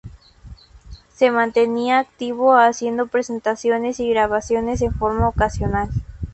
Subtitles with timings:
[1.13, 5.89] Se mantenía activo haciendo presentaciones y grabaciones en forma ocasional.